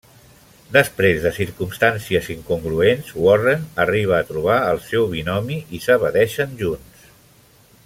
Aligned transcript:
Després 0.77 1.19
de 1.25 1.31
circumstàncies 1.35 2.29
incongruents, 2.35 3.11
Warren 3.27 3.69
arriba 3.85 4.17
a 4.21 4.25
trobar 4.31 4.57
el 4.71 4.83
seu 4.89 5.07
binomi 5.13 5.61
i 5.79 5.83
s'evadeixen 5.85 6.59
junts. 6.65 7.07